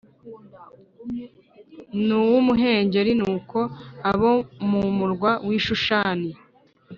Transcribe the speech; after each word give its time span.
n 2.05 2.07
uw 2.19 2.31
umuhengeri 2.41 3.11
nuko 3.19 3.59
abo 4.11 4.31
mu 4.69 4.81
murwa 4.97 5.31
w 5.47 5.49
i 5.57 5.59
Shushani 5.65 6.31